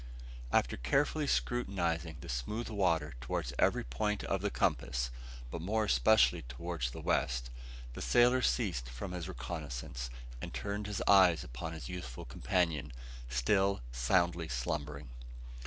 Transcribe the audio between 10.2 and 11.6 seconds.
and turned his eyes